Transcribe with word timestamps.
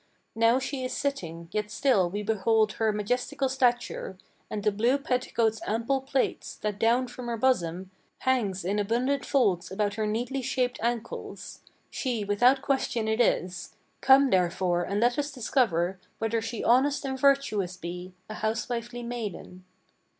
Now 0.33 0.57
she 0.57 0.83
is 0.83 0.93
sitting, 0.93 1.47
yet 1.51 1.69
still 1.69 2.09
we 2.09 2.23
behold 2.23 2.71
her 2.71 2.91
majestical 2.91 3.47
stature, 3.49 4.17
And 4.49 4.63
the 4.63 4.71
blue 4.71 4.97
petticoat's 4.97 5.61
ample 5.67 6.01
plaits, 6.01 6.55
that 6.55 6.79
down 6.79 7.07
from 7.07 7.27
her 7.27 7.37
bosom 7.37 7.91
Hangs 8.21 8.65
in 8.65 8.79
abundant 8.79 9.23
folds 9.23 9.71
about 9.71 9.93
her 9.93 10.07
neatly 10.07 10.41
shaped 10.41 10.79
ankles, 10.81 11.59
She 11.91 12.23
without 12.25 12.63
question 12.63 13.07
it 13.07 13.21
is; 13.21 13.75
come, 14.01 14.31
therefore, 14.31 14.81
and 14.81 14.99
let 14.99 15.19
us 15.19 15.29
discover 15.29 15.99
Whether 16.17 16.41
she 16.41 16.63
honest 16.63 17.05
and 17.05 17.19
virtuous 17.19 17.77
be, 17.77 18.15
a 18.27 18.33
housewifely 18.33 19.03
maiden." 19.03 19.65